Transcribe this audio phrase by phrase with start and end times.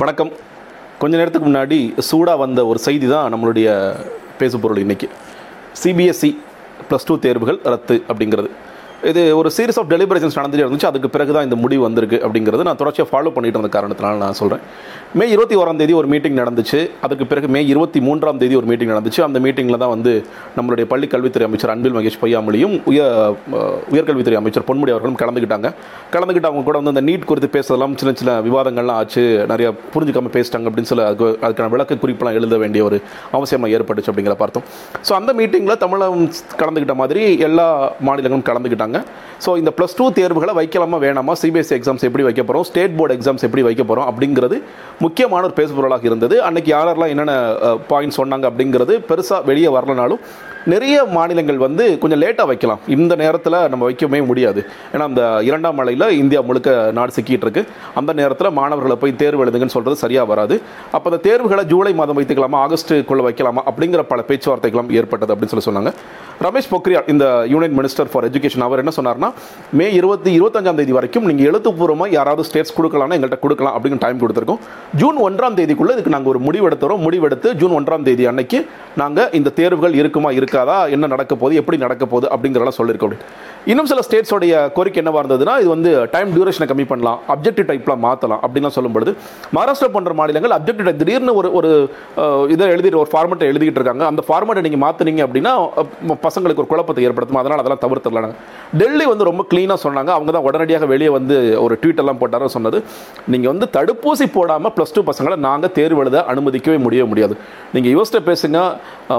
[0.00, 0.32] வணக்கம்.
[0.98, 3.68] கொஞ்ச நேரத்துக்கு முன்னாடி சூடாக வந்த ஒரு செய்தி தான் நம்மளுடைய
[4.38, 5.08] பேசுபொருள் இன்னைக்கு.
[5.82, 6.30] சிபிஎஸ்சி
[6.90, 8.50] ப்ளஸ் டூ தேர்வுகள் ரத்து அப்படிங்கிறது.
[9.10, 10.88] இது ஒரு சீரிஸ் ஆஃப் டெலிபரேஷன்ஸ் நடந்துட்டு இருந்துச்சு.
[10.90, 14.62] அதுக்கு பிறகு தான் இந்த முடிவு வந்திருக்கு அப்படிங்கிறது நான் தொடர்ச்சியாக ஃபாலோ பண்ணிட்டு இருந்த காரணத்தினால நான் சொல்கிறேன்
[15.18, 16.80] மே இருபத்தி ஓராம் தேதி ஒரு மீட்டிங் நடந்துச்சு.
[17.06, 19.20] அதுக்கு பிறகு மே இருபத்தி மூன்றாம் தேதி ஒரு மீட்டிங் நடந்துச்சு.
[19.26, 20.12] அந்த மீட்டிங்கில் தான் வந்து
[20.56, 23.14] நம்மளுடைய பள்ளி கல்வித்துறை அமைச்சர் அன்பில் மகேஷ் பொய்யாமொழியும் உயர்
[23.94, 25.70] உயர்கல்வித்துறை அமைச்சர் பொன்முடி அவர்களும் கலந்துக்கிட்டாங்க
[26.16, 29.24] கலந்துக்கிட்டு அவங்க கூட வந்து அந்த நீட் குறித்து பேசுறதெல்லாம் சின்ன சின்ன விவாதங்கள்லாம் ஆச்சு.
[29.52, 32.98] நிறைய புரிஞ்சுக்காம பேசிட்டாங்க அப்படின்னு சொல்லி அதுக்கு அதுக்கான விளக்க குறிப்பெல்லாம் எழுத வேண்டிய ஒரு
[33.38, 34.66] அவசியமாக ஏற்பட்டுச்சு அப்படிங்கிற பார்த்தோம்.
[35.08, 36.28] ஸோ அந்த மீட்டிங்கில் தமிழகம்
[36.62, 37.68] கலந்துக்கிட்ட மாதிரி எல்லா
[38.08, 38.86] மாநிலங்களும் கலந்துக்கிட்டாங்க
[39.44, 41.32] ஸோ இந்த ப்ளஸ் டூ தேர்வுகளை வைக்கலாமா வேணாமா?
[41.42, 44.62] சிபிஎஸ்சி எக்ஸாம்ஸ் எப்படி வைக்க போகிறோம் ஸ்டேட் போர்டு எக்ஸாம்ஸ் எப்படி வைக்க போகிறோம் அப்படிங்கிறது
[45.04, 46.42] முக்கியமான ஒரு பேசுபொருளாக இருந்தது.
[46.42, 47.34] அன்னைக்கு யாரெல்லாம் என்னென்ன
[47.92, 50.22] பாயிண்ட் சொன்னாங்க அப்படிங்கிறது பெருசாக வெளியே வரலனாலும்
[50.72, 52.80] நிறைய மாநிலங்கள் வந்து கொஞ்சம் லேட்டாக வைக்கலாம்.
[52.86, 54.60] இந்த நேரத்தில் நம்ம வைக்கவே முடியாது.
[54.92, 57.66] ஏன்னா அந்த இரண்டாம் மலையில் இந்தியா முழுக்க நாடு சிக்கிட்டு இருக்கு.
[57.94, 60.60] அந்த நேரத்தில் மாணவர்களை போய் தேர்வு எழுதுங்கன்னு சொல்கிறது சரியாக வராது.
[60.92, 62.58] அப்போ அந்த தேர்வுகளை ஜூலை மாதம் வைத்துக்கலாமா?
[62.66, 63.62] ஆகஸ்ட்டுக்குள்ளே வைக்கலாமா?
[63.70, 65.92] அப்படிங்கிற பல பேச்சுவார்த்தைகளும் ஏற்பட்டது அப்படின்னு சொல்லி சொன்னாங்க.
[66.46, 69.30] ரமேஷ் பொக்ரியால் இந்த யூனியன் மினிஸ்டர் ஃபார் எஜுகேஷன் அவர் என்ன சொன்னார்னா
[69.80, 74.60] மே இருபத்தி இருபத்தஞ்சாம் தேதி வரைக்கும் நீங்கள் எழுத்துப்பூர்வமாக யாராவது ஸ்டேட்ஸ் கொடுக்கலாம்னா எங்கள்கிட்ட கொடுக்கலாம் அப்படின்னு டைம் கொடுத்துருக்கோம்.
[75.02, 77.02] ஜூன் ஒன்றாம் தேதிக்குள்ளே இதுக்கு நாங்கள் ஒரு முடிவெடுத்துறோம்.
[77.06, 78.60] முடிவெடுத்து ஜூன் ஒன்றாம் தேதி அன்னைக்கு
[79.02, 83.16] நாங்கள் இந்த தேர்வுகள் இருக்குமா இருக்காதா என்ன நடக்க போகுது எப்படி நடக்க போகுது அப்படிங்கிறதெல்லாம் சொல்லியிருக்கோம்.
[83.72, 88.42] இன்னும் சில ஸ்டேட்ஸோடைய கோரிக்கை என்னவாக இருந்ததுன்னா இது வந்து டைம் டியூரேஷனை கம்மி பண்ணலாம் அப்ஜெக்டிவ் டைப்லாம் மாற்றலாம்
[88.44, 89.10] அப்படின்லாம் சொல்லும்பொழுது
[89.56, 91.70] மகாராஷ்டிரா போன்ற மாநிலங்கள் அப்ஜெக்டிவ் டைப் திடீர்னு ஒரு ஒரு
[92.54, 94.04] இதை எழுதிட்டு ஒரு ஃபார்மெட்டை எழுதிக்கிட்டு இருக்காங்க.
[94.12, 95.52] அந்த ஃபார்மெட்டை நீங்கள் மாற்றினீங்க அப்படின்னா
[96.26, 97.40] பசங்களுக்கு ஒரு குழப்பத்தை ஏற்படுத்தும்.
[97.42, 98.36] அதனால் அதெல்லாம் தவிர்த்துடலாம்
[98.80, 100.10] டெல்லி வந்து ரொம்ப க்ளீனாக சொன்னாங்க.
[100.16, 102.78] அவங்க தான் உடனடியாக வெளியே வந்து ஒரு ட்வீட் எல்லாம் போட்டாரோ சொன்னது.
[103.32, 107.36] நீங்கள் வந்து தடுப்பூசி போடாமல் ப்ளஸ் டூ பசங்களை நாங்கள் தேர்வு எழுத அனுமதிக்கவே முடியவே முடியாது.
[107.74, 108.58] நீங்கள் யோசிச்சு பேசுங்க.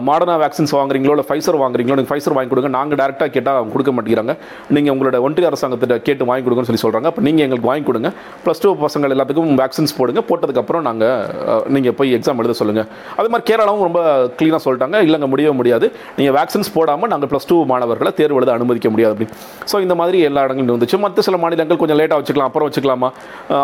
[0.09, 2.71] மாடர்னா வேக்சின்ஸ் வாங்குறீங்களோ இல்லை ஃபைசர் வாங்குறீங்களோ நீங்கள் ஃபைசர் வாங்கி கொடுங்க.
[2.77, 4.35] நாங்கள் டேரெக்டாக கேட்டால் அவங்க கொடுக்க மாட்டேங்கிறாங்க.
[4.75, 8.11] நீங்கள் உங்களோட ஒன்றிய அரசாங்கத்திட்ட கேட்டு வாங்கி கொடுங்கன்னு சொல்லி சொல்கிறாங்க அப்போ நீங்கள் எங்களுக்கு வாங்கி கொடுங்க.
[8.43, 10.23] ப்ளஸ் டூ பசங்கள் எல்லாத்துக்கும் வேக்சின்ஸ் போடுங்க.
[10.29, 14.01] போட்டதுக்கப்புறம் நாங்கள் நீங்கள் போய் எக்ஸாம் எழுத சொல்லுங்கள் அது மாதிரி கேரளாவும் ரொம்ப
[14.39, 14.97] க்ளீனாக சொல்லிட்டாங்க.
[15.07, 15.87] இல்லைங்க முடியவே முடியாது.
[16.19, 19.35] நீங்கள் வேக்சின்ஸ் போடாமல் நாங்கள் ப்ளஸ் டூ மாணவர்களை தேர்வு எழுத அனுமதிக்க முடியாது அப்படின்னு.
[19.71, 20.97] ஸோ இந்த மாதிரி எல்லா இடங்களும் இருந்துச்சு.
[21.05, 23.09] மற்ற சில மாநிலங்கள் கொஞ்சம் லேட்டாக வச்சுக்கலாம் அப்புறம் வச்சுக்கலாமா?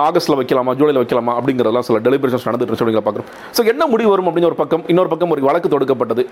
[0.07, 0.73] ஆகஸ்ட்டில் வைக்கலாமா?
[0.79, 1.33] ஜூலையில் வைக்கலாமா?
[1.39, 3.29] அப்படிங்கிறதெல்லாம் சில டெலிபரேஷன்ஸ் நடந்துட்டு அப்படிங்கிற பார்க்குறோம்.
[3.57, 6.23] ஸோ என்ன முடிவு வரும் அப்படின்னு ஒரு பக்கம் இன்னொரு பக்கம் ஒரு வழக்கு தொடுக்கப்பட்டது.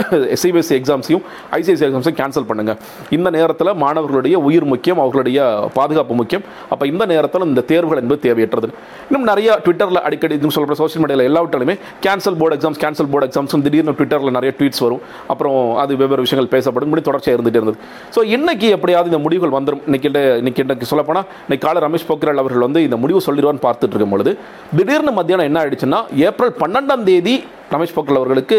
[0.43, 1.23] சிபிஎஸ்சி எக்ஸாம்ஸையும்
[1.59, 2.75] ஐசிஐசி எக்ஸாம்ஸையும் கேன்சல் பண்ணுங்க.
[3.17, 5.39] இந்த நேரத்தில் மாணவர்களுடைய உயிர் முக்கியம் அவர்களுடைய
[5.79, 6.43] பாதுகாப்பு முக்கியம்.
[6.73, 8.69] அப்போ இந்த நேரத்தில் இந்த தேர்வுகள் என்பது தேவையற்றது.
[9.09, 11.75] இன்னும் நிறைய ட்விட்டரில் அடிக்கடி இதுன்னு சொல்கிற சோஷியல் மீடியாவில் எல்லாவற்றிலுமே
[12.05, 15.01] cancel board exams cancel board exams திடீர்னு ட்விட்டரில் நிறைய ட்வீட்ஸ் வரும்.
[15.33, 16.89] அப்புறம் அது வெவ்வேறு விஷயங்கள் பேசப்படும்.
[16.89, 17.77] இப்படி தொடர்ச்சியாக இருந்துட்டு இருந்தது.
[18.15, 20.09] ஸோ இன்னைக்கு எப்படியாவது இந்த முடிவுகள் வந்துடும் இன்னைக்கு
[20.61, 24.31] இன்னைக்கு சொல்லப்போனால் இன்னைக்கு காலை ரமேஷ் போக்ரல் அவர்கள் வந்து இந்த முடிவு சொல்லிடுவான்னு பார்த்துட்டு இருக்கும் பொழுது
[24.77, 27.35] திடீர்னு மத்தியானம் என்ன ஆயிடுச்சுன்னா ஏப்ரல் பன்னெண்டாம் தேதி
[27.73, 28.57] ரமேஷ் போக்ரல் அவர்களுக்கு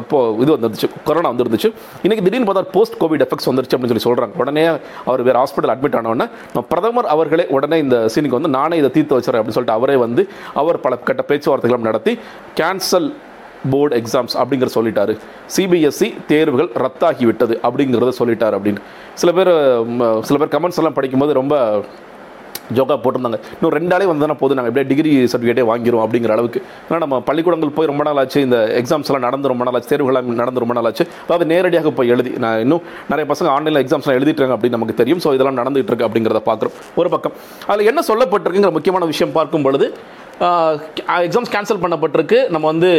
[0.00, 1.68] இப்போ இது வந்துருச்சு கொரோனா வந்துருந்துச்சு.
[2.02, 4.64] இன்னைக்கு திடீர்னு பார்த்தா போஸ்ட் கோவிட் எஃபெக்ட்ஸ் வந்துருச்சு அப்படின்னு சொல்லி சொல்கிறாங்க உடனே
[5.04, 9.18] அவர் வேறு ஹாஸ்பிட்டல் அட்மிட் ஆனவுடனே நம்ம பிரதமர் அவர்களே உடனே இந்த சீனுக்கு வந்து நானே இதை தீர்த்து
[9.18, 10.24] வச்சுறேன் அப்படின்னு சொல்லிட்டு அவரே வந்து
[10.54, 12.14] அவர் பல கட்ட பேச்சுவார்த்தைகளும் நடத்தி
[12.60, 13.08] கேன்சல்
[13.74, 15.14] போர்டு எக்ஸாம்ஸ் அப்படிங்கிற சொல்லிட்டாரு.
[15.56, 18.82] சிபிஎஸ்சி தேர்வுகள் ரத்தாகிவிட்டது அப்படிங்கிறத சொல்லிட்டார் அப்படின்னு.
[19.22, 19.52] சில பேர்
[20.30, 21.54] சில பேர் கமெண்ட்ஸ் எல்லாம் படிக்கும்போது ரொம்ப
[22.76, 23.38] ஜோக்கா போட்டிருந்தாங்க.
[23.56, 26.60] இன்னும் ரெண்டாலே வந்ததுனா போதும் நாங்கள் எப்படியே டிகிரி சர்டிஃபிகேட்டே வாங்கிரும் அப்படிங்கிற அளவுக்கு.
[26.86, 30.40] ஏன்னா நம்ம பள்ளிக்கூடங்கள் போய் ரொம்ப நாள் ஆச்சு இந்த எக்ஸாம்ஸ் எல்லாம் நடந்து ரொம்ப நாள் ஆச்சு தேர்வுகள்
[30.40, 31.04] நடந்து ரொம்ப நாள் ஆச்சு.
[31.26, 32.82] அதாவது நேரடியாக போய் எழுதி நான் இன்னும்
[33.12, 35.22] நிறைய பசங்க ஆன்லைனில் எக்ஸாம்ஸ்லாம் எழுதிட்டாங்க அப்படின்னு நமக்கு தெரியும்.
[35.26, 36.74] ஸோ இதெல்லாம் நடந்துகிட்டு இருக்கு அப்படிங்கிறத பார்க்குறோம்.
[37.02, 37.36] ஒரு பக்கம்.
[37.70, 39.88] அதில் என்ன சொல்லப்பட்டிருக்குங்கிற முக்கியமான விஷயம் பார்க்கும் பொழுது
[41.26, 42.40] எக்ஸாம்ஸ் கேன்சல் பண்ணப்பட்டிருக்கு.
[42.54, 42.90] நம்ம வந்து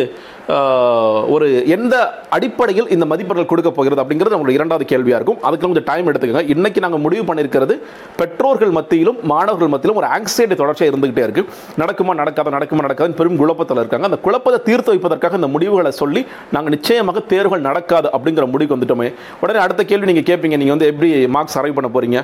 [1.36, 1.96] ஒரு எந்த
[2.36, 5.40] அடிப்படையில் இந்த மதிப்பெண்கள் கொடுக்க போகிறது அப்படிங்கிறது நம்மளோட இரண்டாவது கேள்வியாக இருக்கும்.
[5.48, 6.44] அதுக்கு கொஞ்சம் டைம் எடுத்துக்கோங்க.
[6.54, 7.76] இன்னைக்கு நாங்கள் முடிவு பண்ணியிருக்கிறது
[8.20, 11.44] பெற்றோர்கள் மத்தியிலும் மாணவர்கள் மத்தியிலும் ஒரு ஆங்ஸைட்டி தொடர்ச்சியாக இருந்துகிட்டே இருக்கு.
[11.82, 14.08] நடக்குமா நடக்காத நடக்குமா நடக்காதுன்னு பெரும் குழப்பத்தில் இருக்காங்க.
[14.12, 16.24] அந்த குழப்பத்தை தீர்த்து வைப்பதற்காக இந்த முடிவுகளை சொல்லி
[16.56, 19.10] நாங்கள் நிச்சயமாக தேர்வுகள் நடக்காது அப்படிங்கிற முடிவுக்கு வந்துட்டோமே.
[19.44, 22.18] உடனே அடுத்த கேள்வி நீங்கள் கேட்பீங்க நீங்கள் வந்து எப்படி மார்க்ஸ் அரைவ் பண்ண போறீங்க?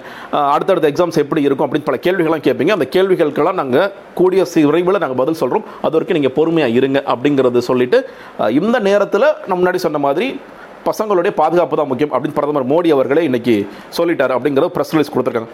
[0.53, 3.91] அடுத்தடுத்த எக்ஸாம்ஸ் எப்படி இருக்கும் அப்படின்னு பல கேள்விகள்லாம் கேட்பீங்க அந்த கேள்விகளுக்கெல்லாம் நாங்கள்
[4.21, 7.99] கூடிய விரைவில் நாங்கள் பதில் சொல்கிறோம் அது வரைக்கும் நீங்கள் பொறுமையாக இருங்க அப்படிங்கிறது சொல்லிட்டு
[8.59, 10.27] இந்த நேரத்தில் நம்ம முன்னாடி சொன்ன மாதிரி
[10.87, 13.55] பசங்களுடைய பாதுகாப்பு தான் முக்கியம் அப்படின்னு பிரதமர் மோடி அவர்களே இன்னைக்கு
[13.97, 15.51] சொல்லிட்டார் அப்படிங்கிறத ப்ரெஸ் ரிலீஸ் கொடுத்துருக்காங்க.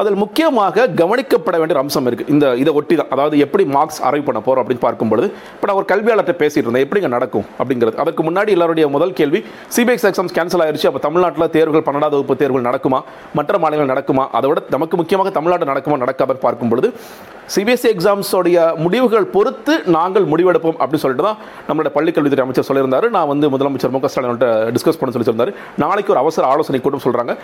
[0.00, 4.40] அதில் முக்கியமாக கவனிக்கப்பட வேண்டிய அம்சம் இருக்குது இந்த இதை ஒட்டி தான் அதாவது எப்படி மார்க்ஸ் அரைவ் பண்ண
[4.46, 6.84] போகிறோம் அப்படின்னு பார்க்கும்பொழுது இப்போ நான் ஒரு கல்வியாளர்கிட்ட பேசிட்டு இருந்தேன்.
[6.86, 7.98] எப்படிங்க நடக்கும் அப்படிங்கிறது.
[8.04, 9.42] அதுக்கு முன்னாடி எல்லாருடைய முதல் கேள்வி
[9.76, 13.00] சிபிஎஸ்சி எக்ஸாம்ஸ் கேன்சல் ஆயிடுச்சு அப்போ தமிழ்நாட்டில் தேர்வுகள் பன்னெண்டாவது வகுப்பு தேர்வுகள் நடக்குமா?
[13.40, 14.26] மற்ற மாநிலங்கள் நடக்குமா?
[14.38, 16.90] அதை விட நமக்கு முக்கியமாக தமிழ்நாடு நடக்குமா நடக்காதுன்னு பார்க்கும்பொழுது
[17.52, 21.38] சிபிஎஸ்சி எக்ஸாம்ஸோடைய முடிவுகள் பொறுத்து நாங்கள் முடிவெடுப்போம் அப்படின்னு சொல்லிட்டு தான்
[21.68, 23.06] நம்மளோட பள்ளிக்கல்வித்துறை அமைச்சர் சொல்லியிருந்தார்.
[23.16, 24.38] நான் வந்து முதலமைச்சர் மு க ஸ்டாலின்
[24.76, 25.54] டிஸ்கஸ் பண்ண சொல்லி சொல்லியிருந்தாரு.
[25.82, 27.34] நாளைக்கு ஒரு அவசர ஆலோசனை கூட்டம் சொல்கிறாங்க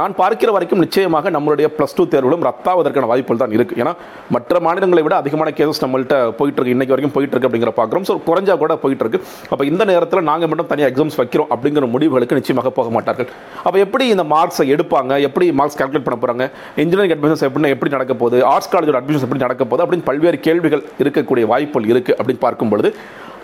[0.00, 3.94] நான் பார்க்கிற வரைக்கும் நிச்சயமாக நம்மளுடைய ப்ளஸ் டூ தேர்வுகளும் ரத்தாவதற்கான வாய்ப்புகள் தான் இருக்குது ஏன்னா
[4.36, 8.16] மற்ற மாநிலங்களை விட அதிகமான கேசஸ் நம்மள்கிட்ட போயிட்டு இருக்கு இன்னைக்கு வரைக்கும் போயிட்டு இருக்கு அப்படிங்கிற பார்க்குறோம் ஸோ
[8.28, 9.20] குறைஞ்சா கூட போயிட்டு இருக்கு
[9.52, 13.28] அப்போ இந்த நேரத்தில் நாங்கள் மட்டும் தனியாக எக்ஸாம்ஸ் வைக்கிறோம் அப்படிங்கிற முடிவுகளுக்கு நிச்சயமாக போக மாட்டார்கள்.
[13.66, 15.12] அப்போ எப்படி இந்த மார்க்ஸை எடுப்பாங்க?
[15.28, 16.44] எப்படி மார்க்ஸ் கால்குலேட் பண்ண போகிறாங்க
[16.82, 18.38] இன்ஜினியரிங் அட்மிஷன்ஸ் எப்படி எப்படி நடக்க போகுது?
[18.52, 19.84] ஆர்ட்ஸ் காலேஜோட அட்மிஷன்ஸ் எப்படி நடக்க போகுது?
[19.84, 22.90] அப்படின்னு பல்வேறு கேள்விகள் இருக்கக்கூடிய வாய்ப்புகள் இருக்குது அப்படின்னு பார்க்கும்பொழுது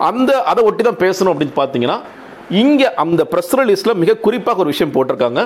[0.09, 1.97] அந்த அதை ஒட்டி தான் பேசணும் அப்படின்னு பார்த்தீங்கன்னா
[2.61, 5.41] இங்கே அந்த ப்ரெஸ் ரிலீஸில் மிக குறிப்பாக ஒரு விஷயம் போட்டிருக்காங்க.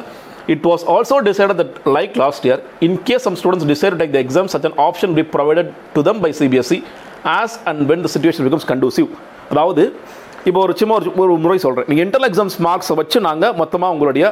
[0.53, 4.13] It was also decided that, like last year, in case some students decide to take
[4.15, 6.77] the exam, such an option will be provided to them by CBSE
[7.23, 9.09] as and when the situation becomes conducive.
[9.51, 9.83] அதாவது
[10.49, 14.25] இப்போ ஒரு சும்மா ஒரு ஒரு முறை சொல்கிறேன் நீங்கள் internal exams மார்க்ஸை வச்சு நாங்கள் மொத்தமாக உங்களுடைய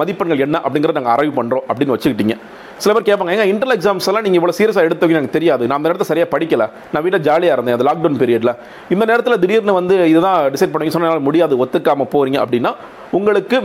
[0.00, 2.34] மதிப்பெண்கள் என்ன அப்படிங்கிறத நாங்கள் அரைவ் பண்ணுறோம் அப்படின்னு வச்சுக்கிட்டீங்க.
[2.82, 5.62] சில பேர் கேட்பாங்க ஏங்க இன்டர் எக்ஸாம்ஸ் எல்லாம் நீங்கள் இவ்வளோ சீரியஸாக எடுத்தவங்க எனக்கு தெரியாது.
[5.68, 6.64] நான் அந்த நேரத்தில் சரியாக படிக்கல.
[6.92, 7.76] நான் வீட்டில் ஜாலியாக இருந்தேன்.
[7.78, 8.54] அந்த லாக்டவுன் பீரியடில்
[8.94, 12.72] இந்த நேரத்தில் திடீர்னு வந்து இதுதான் டிசைட் பண்ணி சொன்னால் முடியாது ஒத்துக்காமல் போகிறீங்க அப்படின்னா
[13.18, 13.58] உங்களுக்கு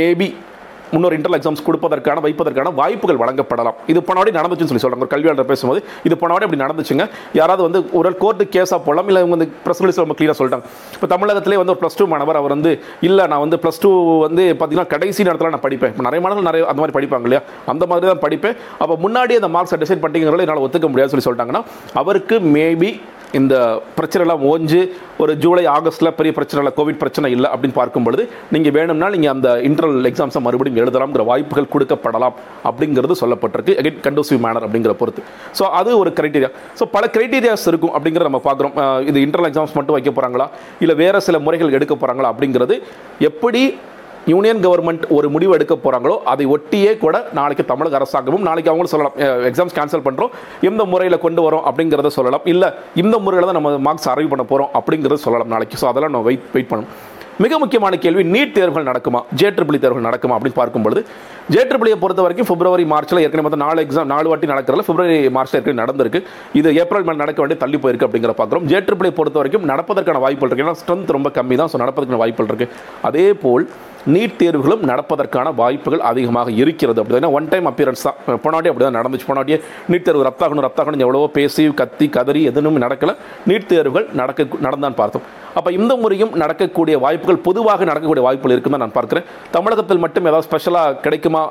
[0.00, 0.28] மேபி
[0.94, 3.76] முன்னோர் இன்டர்னல் எக்ஸாம்ஸ் கொடுப்பதற்கான வைப்பதற்கான வாய்ப்புகள் வழங்கப்படலாம்.
[3.92, 7.06] இது போனவாடி நடந்துச்சுன்னு சொல்லி சொல்கிறாங்க ஒரு கல்வியாளர் பேசும்போது இது போனவாடி அப்படி நடந்துச்சுங்க.
[7.40, 10.66] யாராவது வந்து ஒரு கோர்ட்டு கேஸாக போடலாம் இல்லை இவங்க வந்து ப்ரெஸ் ரிலீஸில் ரொம்ப க்ளியராக சொல்லிட்டாங்க.
[10.96, 12.72] இப்போ தமிழகத்திலே வந்து ஒரு ப்ளஸ் டூ மாணவர் அவர் வந்து
[13.08, 13.90] இல்லை நான் வந்து ப்ளஸ் டூ
[14.26, 15.92] வந்து பார்த்தீங்கன்னா கடைசி நேரத்தில் நான் படிப்பேன்.
[15.94, 17.42] இப்போ நிறைய மாணவர்கள் நிறைய அந்த மாதிரி படிப்பாங்க இல்லையா?
[17.74, 18.56] அந்த மாதிரி தான் படிப்பேன்.
[18.82, 21.64] அப்போ முன்னாடி அந்த மார்க்ஸை டிசைட் பண்ணிட்டீங்கிறத என்னால் ஒத்துக்க முடியாதுன்னு சொல்லி சொல்லிட்டாங்கன்னா
[22.02, 22.90] அவருக்கு மேபி
[23.38, 23.54] இந்த
[23.96, 24.80] பிரச்சனைலாம் ஓஞ்சு
[25.22, 28.22] ஒரு ஜூலை ஆகஸ்ட்டில் பெரிய பிரச்சனை இல்லை கோவிட் பிரச்சனை இல்லை அப்படின்னு பார்க்கும்பொழுது
[28.54, 32.36] நீங்கள் வேணும்னா நீங்கள் அந்த இன்டர்னல் எக்ஸாம்ஸை மறுபடியும் எழுதலாம்ங்கிற வாய்ப்புகள் கொடுக்கப்படலாம்
[32.70, 33.74] அப்படிங்கிறது சொல்லப்பட்டிருக்கு.
[33.80, 35.24] அகைன் கண்டோசிவ் மேனர் அப்படிங்கிற பொறுத்து.
[35.58, 38.74] ஸோ அது ஒரு கிரைட்டீரியா ஸோ பல கிரைட்டீரியாஸ் இருக்கும் அப்படிங்கிறத நம்ம பார்க்குறோம்.
[39.10, 40.48] இது இன்டர்னல் எக்ஸாம்ஸ் மட்டும் வைக்க போகிறாங்களா
[40.84, 42.76] இல்லை வேறு சில முறைகள் எடுக்க போகிறாங்களா அப்படிங்கிறது
[43.30, 43.62] எப்படி
[44.32, 49.18] யூனியன் கவர்மெண்ட் ஒரு முடிவு எடுக்க போகிறாங்களோ அதை ஒட்டியே கூட நாளைக்கு தமிழக அரசாங்கமும் நாளைக்கு அவங்களும் சொல்லலாம்
[49.50, 50.32] எக்ஸாம்ஸ் கேன்சல் பண்ணுறோம்
[50.70, 52.46] இந்த முறையில் கொண்டு வரோம் அப்படிங்கிறத சொல்லலாம்.
[52.54, 52.70] இல்லை
[53.04, 55.78] இந்த முறையில் தான் நம்ம மார்க்ஸ் அரைவ் பண்ண போகிறோம் அப்படிங்கிறத சொல்லலாம் நாளைக்கு.
[55.82, 56.92] ஸோ அதெல்லாம் நம்ம வெயிட் வெயிட் பண்ணணும்.
[57.42, 59.18] மிக முக்கியமான கேள்வி நீட் தேர்வுகள் நடக்குமா?
[59.40, 61.00] ஜேட்ரிபிளி e தேர்வுகள் நடக்குமா அப்படின்னு பார்க்கும்பொழுது
[61.54, 65.58] ஜேட்ரிபிளியை e பொறுத்த வரைக்கும் பிப்ரவரி மார்ச்சில் ஏற்கனவே மொத்தம் நாலு எக்ஸாம் நாலு வாட்டி நடக்கிறதுல பிப்ரவரி மார்ச்சில்
[65.58, 66.20] ஏற்கனவே நடந்திருக்கு.
[66.60, 68.66] இது ஏப்ரல் மேல் நடக்க வேண்டிய தள்ளி போயிருக்கு அப்படிங்கிற பார்க்குறோம்.
[68.72, 72.50] ஜேட்ரிபிளியை e பொறுத்த வரைக்கும் நடப்பதற்கான வாய்ப்புகள் இருக்குது ஏன்னா ஸ்ட்ரென்த் ரொம்ப கம்மி தான் ஸோ நடப்பதற்கான வாய்ப்புகள்
[72.52, 72.74] இருக்குது
[73.10, 73.66] அதே போல்
[74.08, 76.98] நீட் தேர்வுகளும் நடப்பதற்கான வாய்ப்புகள் அதிகமாக இருக்கிறது.
[77.02, 78.16] அப்படி ஒன் டைம் அப்பியரன்ஸ் தான்.
[78.44, 79.26] போனாட்டி அப்படி தான் நடந்துச்சு.
[79.26, 79.58] போனாட்டியே
[79.90, 83.14] நீட் தேர்வு ரத்தாகணும் ரத்தாகணும் எவ்வளவோ பேசி கத்தி கதறி எதுவும் நடக்கலை.
[83.48, 85.26] நீட் தேர்வுகள் நடக்க நடந்தான் பார்த்தோம்.
[85.56, 89.24] அப்போ இந்த முறையும் நடக்கக்கூடிய வாய்ப்புகள் பொதுவாக நடக்கக்கூடிய வாய்ப்புகள் இருக்குன்னு தான் நான் பார்க்குறேன்.
[89.50, 91.42] தமிழகத்தில் மட்டும் ஏதாவது ஸ்பெஷலாக கிடைக்குமா?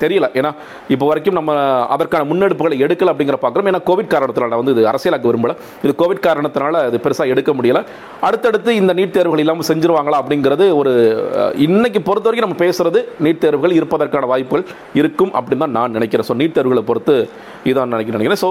[0.00, 0.26] தெரியல.
[0.38, 0.50] ஏன்னா
[0.90, 1.50] இப்போ வரைக்கும் நம்ம
[1.88, 3.68] அதற்கான முன்னெடுப்புகளை எடுக்கல அப்படிங்கிற பார்க்குறோம்.
[3.70, 5.54] ஏன்னா கோவிட் காரணத்தினால வந்து இது அரசியலாக்க விரும்பல.
[5.84, 7.80] இது கோவிட் காரணத்தினால இது பெருசாக எடுக்க முடியல.
[8.22, 10.92] அடுத்தடுத்து இந்த நீட் தேர்வுகள் இல்லாமல் செஞ்சுருவாங்களா அப்படிங்கிறது ஒரு
[11.40, 11.52] அஹ்,
[11.92, 14.62] இன்றைக்கு பொறுத்த வரைக்கும் நம்ம பேசுறது நீட் தேர்வுகள் இருப்பதற்கான வாய்ப்புகள்
[15.00, 16.26] இருக்கும் அப்படின்னு தான் நான் நினைக்கிறேன்.
[16.28, 17.14] ஸோ நீட் தேர்வுகளை பொறுத்து
[17.70, 18.40] இதான் நினைக்கிறேன் நினைக்கிறேன்.
[18.44, 18.48] ஸோ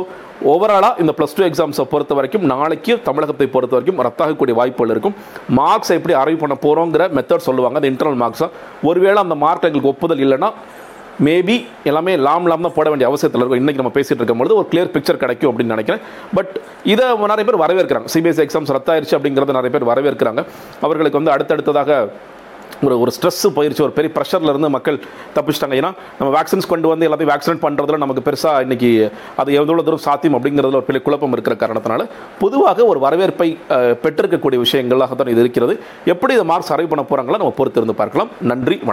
[0.52, 5.16] ஓவராலாக இந்த ப்ளஸ் டூ எக்ஸாம்ஸை பொறுத்த வரைக்கும் நாளைக்கு தமிழகத்தை பொறுத்த வரைக்கும் ரத்தாகக்கூடிய வாய்ப்புகள் இருக்கும்.
[5.60, 7.78] மார்க்ஸை எப்படி அரைவ் பண்ண போகிறோங்கிற மெத்தட் சொல்லுவாங்க.
[7.82, 8.50] அந்த இன்டர்னல் மார்க்ஸாக
[8.90, 10.50] ஒருவேளை அந்த மார்க் எங்களுக்கு ஒப்புதல் இல்லைன்னா
[11.28, 11.56] மேபி
[11.90, 13.62] எல்லாமே லாம் லாம் தான் போட வேண்டிய அவசியத்தில் இருக்கும்.
[13.62, 16.04] இன்றைக்கி நம்ம பேசிகிட்டு இருக்கும்போது ஒரு கிளியர் பிக்சர் கிடைக்கும் அப்படின்னு நினைக்கிறேன்.
[16.38, 16.54] பட்
[16.94, 18.10] இதை நிறைய பேர் வரவேற்கிறாங்க.
[18.16, 20.44] சிபிஎஸ்சி எக்ஸாம்ஸ் ரத்தாயிருச்சு அப்படிங்கிறத நிறைய பேர் வரவேற்கிறாங்க.
[20.88, 22.00] அவர்களுக்கு வந்து அடுத்தடுத்ததாக
[22.86, 24.98] ஒரு ஒரு ஸ்ட்ரெஸ்ஸு போயிடுச்சு ஒரு பெரிய ப்ரெஷரில் இருந்து மக்கள்
[25.36, 25.76] தப்பிச்சிட்டாங்க.
[25.82, 28.92] ஏன்னா நம்ம வேக்சின்ஸ் கொண்டு வந்து எல்லாத்தையும் வேக்சினேட் பண்ணுறதுல நமக்கு பெருசாக இன்றைக்கி
[29.44, 32.08] அது எவ்வளோ தூரம் சாத்தியம் அப்படிங்கிறதுல ஒரு பெரிய குழப்பம் இருக்கிற காரணத்தினால
[32.44, 33.50] பொதுவாக ஒரு வரவேற்பை
[34.06, 35.76] பெற்றிருக்கக்கூடிய விஷயங்களாக தான் இது இருக்கிறது.
[36.16, 38.32] எப்படி இந்த மார்க்ஸ் அரைவ் பண்ண போகிறாங்களோ நம்ம பொறுத்து இருந்து பார்க்கலாம்.
[38.54, 38.90] நன்றி வணக்கம்.